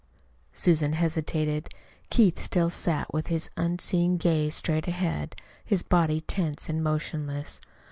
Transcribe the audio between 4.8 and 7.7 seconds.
ahead, his body tense and motionless.